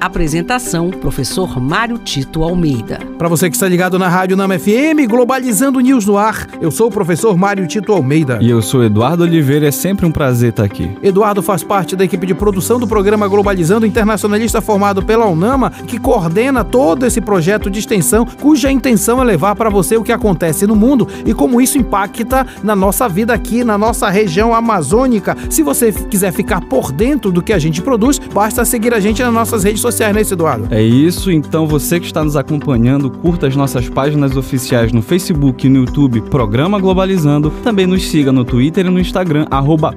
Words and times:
Apresentação: 0.00 0.88
Professor 0.88 1.60
Mário 1.60 1.98
Tito 1.98 2.42
Almeida. 2.42 3.00
Para 3.18 3.28
você 3.28 3.50
que 3.50 3.56
está 3.56 3.68
ligado 3.68 3.98
na 3.98 4.08
Rádio 4.08 4.34
Nama 4.34 4.58
FM, 4.58 5.06
Globalizando 5.06 5.78
News 5.78 6.06
no 6.06 6.16
ar, 6.16 6.46
eu 6.58 6.70
sou 6.70 6.88
o 6.88 6.90
professor 6.90 7.36
Mário 7.36 7.66
Tito 7.66 7.92
Almeida. 7.92 8.38
E 8.40 8.48
eu 8.48 8.62
sou 8.62 8.82
Eduardo 8.82 9.24
Oliveira, 9.24 9.68
é 9.68 9.70
sempre 9.70 10.06
um 10.06 10.10
prazer 10.10 10.50
estar 10.50 10.64
aqui. 10.64 10.90
Eduardo 11.02 11.42
faz 11.42 11.62
parte 11.62 11.94
da 11.94 12.02
equipe 12.02 12.26
de 12.26 12.32
produção 12.32 12.80
do 12.80 12.88
programa 12.88 13.28
Globalizando 13.28 13.84
Internacionalista 13.84 14.62
formado 14.62 15.02
pela 15.02 15.26
UNAMA, 15.26 15.70
que 15.86 15.98
coordena 15.98 16.64
todo 16.64 17.04
esse 17.04 17.20
projeto 17.20 17.68
de 17.68 17.78
extensão, 17.78 18.24
cuja 18.24 18.72
intenção 18.72 19.20
é 19.20 19.24
levar 19.24 19.54
para 19.54 19.68
você 19.68 19.98
o 19.98 20.02
que 20.02 20.12
acontece 20.12 20.66
no 20.66 20.74
mundo 20.74 21.06
e 21.26 21.34
como 21.34 21.60
isso 21.60 21.76
impacta 21.76 22.46
na 22.62 22.74
nossa 22.74 23.06
vida 23.06 23.34
aqui, 23.34 23.62
na 23.62 23.76
nossa 23.76 24.08
região 24.08 24.54
amazônica. 24.54 25.36
Se 25.50 25.62
você 25.62 25.92
quiser 25.92 26.32
ficar 26.32 26.62
por 26.62 26.90
dentro 26.90 27.30
do 27.30 27.42
que 27.42 27.52
a 27.52 27.58
gente 27.58 27.82
produz, 27.82 28.18
basta 28.18 28.64
seguir 28.64 28.94
a 28.94 29.00
gente 29.00 29.22
nas 29.22 29.34
nossas 29.34 29.62
redes 29.62 29.82
sociais 29.82 29.89
sociais, 29.94 30.14
né, 30.14 30.22
Eduardo? 30.22 30.68
É 30.70 30.82
isso, 30.82 31.30
então 31.30 31.66
você 31.66 31.98
que 32.00 32.06
está 32.06 32.24
nos 32.24 32.36
acompanhando, 32.36 33.10
curta 33.10 33.46
as 33.46 33.56
nossas 33.56 33.88
páginas 33.88 34.36
oficiais 34.36 34.92
no 34.92 35.02
Facebook 35.02 35.66
e 35.66 35.70
no 35.70 35.80
YouTube, 35.80 36.20
Programa 36.22 36.78
Globalizando. 36.78 37.50
Também 37.62 37.86
nos 37.86 38.06
siga 38.06 38.32
no 38.32 38.44
Twitter 38.44 38.86
e 38.86 38.90
no 38.90 38.98
Instagram, 38.98 39.46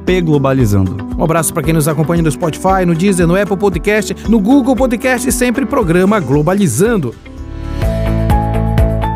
pglobalizando. 0.05 0.97
Um 1.17 1.23
abraço 1.23 1.53
para 1.53 1.63
quem 1.63 1.73
nos 1.73 1.87
acompanha 1.87 2.21
no 2.21 2.31
Spotify, 2.31 2.85
no 2.85 2.95
Deezer, 2.95 3.27
no 3.27 3.39
Apple 3.39 3.57
Podcast, 3.57 4.15
no 4.27 4.39
Google 4.39 4.75
Podcast, 4.75 5.31
sempre 5.31 5.65
Programa 5.65 6.19
Globalizando. 6.19 7.13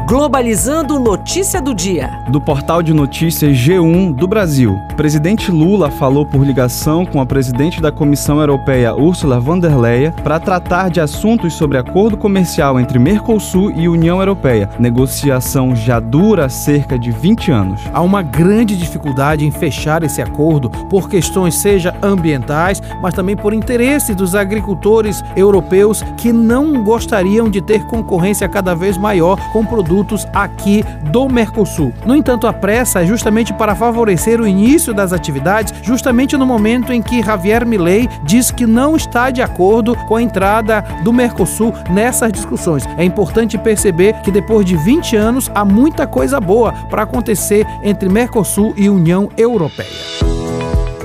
Globalizando 0.08 0.98
Notícia 1.02 1.62
do 1.62 1.76
Dia. 1.76 2.24
Do 2.30 2.40
portal 2.40 2.82
de 2.82 2.94
notícias 2.94 3.58
G1 3.58 4.16
do 4.16 4.26
Brasil. 4.26 4.80
Presidente 4.96 5.52
Lula 5.52 5.92
falou 5.92 6.26
por 6.26 6.46
ligação 6.46 7.06
com 7.06 7.20
a 7.20 7.26
presidente 7.26 7.82
da 7.82 7.92
Comissão 7.92 8.40
Europeia, 8.40 8.96
Ursula 8.96 9.38
von 9.38 9.60
der 9.60 9.78
Leyen, 9.78 10.14
para 10.24 10.40
tratar 10.40 10.90
de 10.90 11.02
assuntos 11.02 11.56
sobre 11.56 11.78
acordo 11.78 12.16
comercial 12.16 12.80
entre 12.80 12.98
Mercosul 12.98 13.70
e 13.72 13.90
União 13.90 14.20
Europeia. 14.20 14.70
Negociação 14.80 15.76
já 15.76 16.00
dura 16.00 16.48
cerca 16.48 16.98
de 16.98 17.12
20 17.12 17.52
anos. 17.52 17.82
Há 17.92 18.02
uma 18.02 18.22
grande 18.22 18.78
dificuldade 18.78 19.46
em 19.46 19.52
fechar 19.52 20.04
esse 20.04 20.22
acordo 20.22 20.70
por 20.90 21.10
questões 21.10 21.56
seja 21.56 21.94
ambientais, 22.02 22.82
mas 23.02 23.14
também 23.14 23.36
por 23.36 23.54
interesse 23.54 24.16
dos 24.16 24.36
agricultores 24.36 25.22
europeus 25.36 26.02
que 26.16 26.32
não 26.32 26.82
gostariam 26.82 27.50
de 27.50 27.62
ter 27.62 27.86
concorrência 27.88 28.48
cada 28.48 28.74
vez 28.74 28.98
maior 28.98 29.38
com 29.52 29.66
produtos 29.66 29.97
produtos 29.98 30.28
aqui 30.34 30.84
do 31.12 31.28
Mercosul. 31.28 31.92
No 32.06 32.16
entanto, 32.16 32.46
a 32.46 32.54
pressa 32.54 33.02
é 33.02 33.06
justamente 33.06 33.54
para 33.54 33.76
favorecer 33.76 34.40
o 34.40 34.48
início 34.48 34.94
das 34.94 35.12
atividades, 35.12 35.74
justamente 35.82 36.38
no 36.38 36.46
momento 36.46 36.94
em 36.94 37.02
que 37.02 37.24
Javier 37.24 37.66
Milei 37.66 38.08
diz 38.24 38.52
que 38.52 38.68
não 38.68 38.96
está 38.96 39.32
de 39.32 39.42
acordo 39.42 39.96
com 40.08 40.16
a 40.16 40.22
entrada 40.22 40.82
do 41.04 41.12
Mercosul 41.12 41.74
nessas 41.90 42.32
discussões. 42.32 42.88
É 42.98 43.04
importante 43.04 43.58
perceber 43.58 44.14
que 44.22 44.32
depois 44.32 44.66
de 44.66 44.76
20 44.78 45.16
anos 45.16 45.50
há 45.56 45.66
muita 45.66 46.06
coisa 46.06 46.40
boa 46.40 46.72
para 46.90 47.04
acontecer 47.04 47.66
entre 47.82 48.08
Mercosul 48.08 48.74
e 48.78 48.90
União 48.90 49.30
Europeia. 49.36 50.47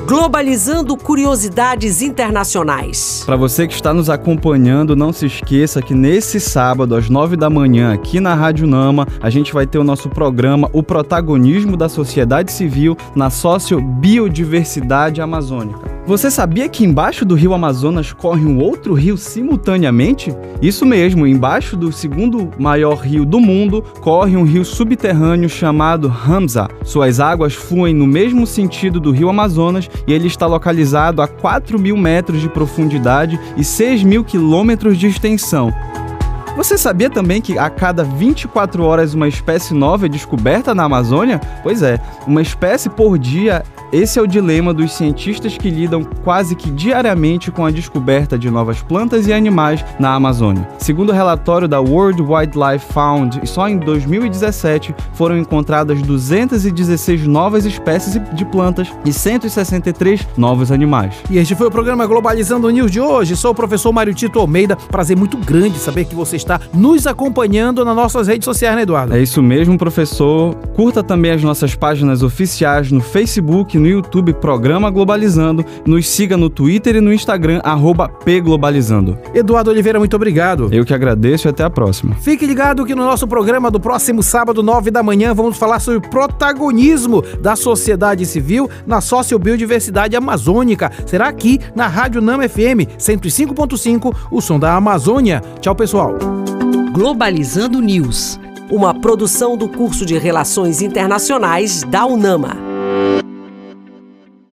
Globalizando 0.06 0.96
curiosidades 0.96 2.02
internacionais. 2.02 3.22
Para 3.24 3.36
você 3.36 3.68
que 3.68 3.74
está 3.74 3.94
nos 3.94 4.10
acompanhando, 4.10 4.96
não 4.96 5.12
se 5.12 5.26
esqueça 5.26 5.80
que 5.80 5.94
nesse 5.94 6.40
sábado, 6.40 6.96
às 6.96 7.08
nove 7.08 7.36
da 7.36 7.48
manhã, 7.48 7.92
aqui 7.92 8.18
na 8.18 8.34
Rádio 8.34 8.66
Nama, 8.66 9.06
a 9.20 9.30
gente 9.30 9.52
vai 9.52 9.66
ter 9.66 9.78
o 9.78 9.84
nosso 9.84 10.08
programa 10.08 10.68
O 10.72 10.82
Protagonismo 10.82 11.76
da 11.76 11.88
Sociedade 11.88 12.50
Civil 12.50 12.96
na 13.14 13.30
Sociobiodiversidade 13.30 15.20
Amazônica. 15.20 15.91
Você 16.04 16.32
sabia 16.32 16.68
que 16.68 16.84
embaixo 16.84 17.24
do 17.24 17.36
rio 17.36 17.54
Amazonas 17.54 18.12
corre 18.12 18.44
um 18.44 18.58
outro 18.58 18.92
rio 18.92 19.16
simultaneamente? 19.16 20.34
Isso 20.60 20.84
mesmo, 20.84 21.28
embaixo 21.28 21.76
do 21.76 21.92
segundo 21.92 22.50
maior 22.58 22.96
rio 22.96 23.24
do 23.24 23.38
mundo 23.38 23.82
corre 24.00 24.36
um 24.36 24.42
rio 24.42 24.64
subterrâneo 24.64 25.48
chamado 25.48 26.08
Ramza. 26.08 26.68
Suas 26.84 27.20
águas 27.20 27.54
fluem 27.54 27.94
no 27.94 28.04
mesmo 28.04 28.48
sentido 28.48 28.98
do 28.98 29.12
rio 29.12 29.28
Amazonas 29.28 29.88
e 30.04 30.12
ele 30.12 30.26
está 30.26 30.44
localizado 30.44 31.22
a 31.22 31.28
4 31.28 31.78
mil 31.78 31.96
metros 31.96 32.40
de 32.40 32.48
profundidade 32.48 33.38
e 33.56 33.62
6 33.62 34.02
mil 34.02 34.24
quilômetros 34.24 34.98
de 34.98 35.06
extensão. 35.06 35.72
Você 36.56 36.76
sabia 36.76 37.08
também 37.08 37.40
que 37.40 37.56
a 37.56 37.70
cada 37.70 38.02
24 38.02 38.84
horas 38.84 39.14
uma 39.14 39.28
espécie 39.28 39.72
nova 39.72 40.06
é 40.06 40.08
descoberta 40.08 40.74
na 40.74 40.82
Amazônia? 40.82 41.40
Pois 41.62 41.80
é, 41.80 41.98
uma 42.26 42.42
espécie 42.42 42.90
por 42.90 43.18
dia 43.18 43.62
esse 43.92 44.18
é 44.18 44.22
o 44.22 44.26
dilema 44.26 44.72
dos 44.72 44.94
cientistas 44.94 45.58
que 45.58 45.68
lidam 45.68 46.02
quase 46.24 46.56
que 46.56 46.70
diariamente 46.70 47.50
com 47.50 47.66
a 47.66 47.70
descoberta 47.70 48.38
de 48.38 48.48
novas 48.48 48.80
plantas 48.80 49.26
e 49.26 49.34
animais 49.34 49.84
na 50.00 50.14
Amazônia. 50.14 50.66
Segundo 50.78 51.10
o 51.10 51.12
relatório 51.12 51.68
da 51.68 51.78
World 51.78 52.22
Wildlife 52.22 52.86
Fund, 52.90 53.46
só 53.46 53.68
em 53.68 53.76
2017 53.76 54.94
foram 55.12 55.36
encontradas 55.36 56.00
216 56.00 57.26
novas 57.26 57.66
espécies 57.66 58.18
de 58.32 58.44
plantas 58.46 58.90
e 59.04 59.12
163 59.12 60.26
novos 60.38 60.72
animais. 60.72 61.14
E 61.30 61.36
este 61.36 61.54
foi 61.54 61.66
o 61.66 61.70
programa 61.70 62.06
Globalizando 62.06 62.70
News 62.70 62.90
de 62.90 63.00
hoje. 63.00 63.36
Sou 63.36 63.50
o 63.50 63.54
professor 63.54 63.92
Mário 63.92 64.14
Tito 64.14 64.38
Almeida. 64.38 64.74
Prazer 64.74 65.18
muito 65.18 65.36
grande 65.36 65.78
saber 65.78 66.06
que 66.06 66.14
você 66.14 66.36
está 66.36 66.58
nos 66.72 67.06
acompanhando 67.06 67.84
nas 67.84 67.94
nossas 67.94 68.26
redes 68.26 68.46
sociais, 68.46 68.74
né, 68.74 68.82
Eduardo? 68.82 69.14
É 69.14 69.20
isso 69.20 69.42
mesmo, 69.42 69.76
professor. 69.76 70.54
Curta 70.74 71.02
também 71.02 71.32
as 71.32 71.42
nossas 71.42 71.74
páginas 71.74 72.22
oficiais 72.22 72.90
no 72.90 73.02
Facebook, 73.02 73.81
no 73.82 73.88
YouTube 73.88 74.32
Programa 74.34 74.90
Globalizando. 74.90 75.64
Nos 75.84 76.08
siga 76.08 76.36
no 76.36 76.48
Twitter 76.48 76.96
e 76.96 77.00
no 77.00 77.12
Instagram, 77.12 77.60
pglobalizando. 78.24 79.18
Eduardo 79.34 79.70
Oliveira, 79.70 79.98
muito 79.98 80.14
obrigado. 80.14 80.68
Eu 80.72 80.84
que 80.84 80.94
agradeço 80.94 81.48
e 81.48 81.50
até 81.50 81.64
a 81.64 81.70
próxima. 81.70 82.14
Fique 82.14 82.46
ligado 82.46 82.86
que 82.86 82.94
no 82.94 83.04
nosso 83.04 83.26
programa 83.26 83.70
do 83.70 83.80
próximo 83.80 84.22
sábado, 84.22 84.62
9 84.62 84.90
da 84.90 85.02
manhã, 85.02 85.34
vamos 85.34 85.58
falar 85.58 85.80
sobre 85.80 85.98
o 85.98 86.10
protagonismo 86.10 87.22
da 87.40 87.56
sociedade 87.56 88.24
civil 88.24 88.70
na 88.86 89.00
sociobiodiversidade 89.00 90.14
amazônica. 90.14 90.90
Será 91.04 91.28
aqui 91.28 91.58
na 91.74 91.88
Rádio 91.88 92.22
Nama 92.22 92.48
FM 92.48 92.86
105.5, 92.98 94.14
o 94.30 94.40
som 94.40 94.58
da 94.58 94.74
Amazônia. 94.74 95.42
Tchau, 95.60 95.74
pessoal. 95.74 96.14
Globalizando 96.92 97.80
News, 97.80 98.38
uma 98.70 98.94
produção 98.94 99.56
do 99.56 99.68
curso 99.68 100.06
de 100.06 100.16
Relações 100.18 100.82
Internacionais 100.82 101.82
da 101.84 102.06
UNAMA. 102.06 102.72